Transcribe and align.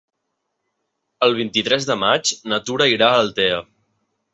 El 1.29 1.37
vint-i-tres 1.41 1.87
de 1.93 2.01
maig 2.07 2.35
na 2.51 2.63
Tura 2.71 2.93
irà 2.97 3.15
a 3.15 3.23
Altea. 3.25 3.67